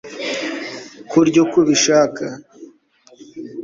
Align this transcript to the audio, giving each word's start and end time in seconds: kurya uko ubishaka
kurya 1.09 1.35
uko 1.43 1.55
ubishaka 1.63 2.25